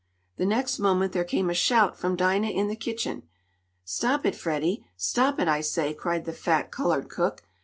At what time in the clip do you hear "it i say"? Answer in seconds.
5.39-5.93